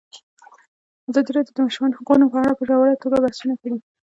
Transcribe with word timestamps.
ازادي 1.09 1.31
راډیو 1.33 1.53
د 1.55 1.57
د 1.57 1.59
ماشومانو 1.65 1.97
حقونه 1.99 2.25
په 2.31 2.37
اړه 2.41 2.51
په 2.57 2.63
ژوره 2.67 2.93
توګه 3.03 3.17
بحثونه 3.23 3.53
کړي. 3.61 3.75